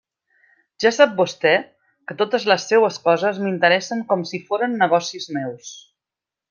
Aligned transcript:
Ja 0.85 0.91
sap 0.95 1.11
vostè 1.19 1.51
que 2.11 2.17
totes 2.23 2.49
les 2.53 2.67
seues 2.73 2.99
coses 3.05 3.45
m'interessen 3.45 4.05
com 4.13 4.27
si 4.33 4.43
foren 4.49 4.77
negocis 4.85 5.33
meus. 5.39 5.75